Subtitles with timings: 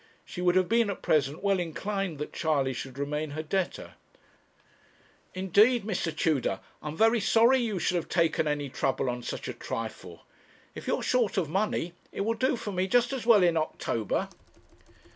[0.25, 3.93] She would have been at present well inclined that Charley should remain her debtor.
[5.35, 6.11] 'Indeed, Mr.
[6.17, 10.25] Tudor, I am very sorry you should have taken any trouble on such a trifle.
[10.73, 14.27] If you're short of money, it will do for me just as well in October.'